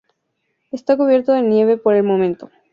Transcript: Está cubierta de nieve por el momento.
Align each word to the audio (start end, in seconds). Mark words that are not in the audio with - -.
Está 0.71 0.97
cubierta 0.97 1.35
de 1.35 1.43
nieve 1.43 1.77
por 1.77 1.93
el 1.93 2.01
momento. 2.01 2.49